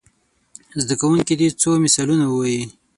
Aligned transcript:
زده 0.81 0.95
کوونکي 1.01 1.33
دې 1.39 1.47
څو 1.61 1.69
مثالونه 1.85 2.25
ووايي. 2.27 2.63